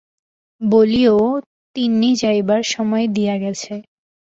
[0.61, 1.17] বলিয়ো,
[1.75, 3.73] তিন্নি যাইবার সময় দিয়া গেছে।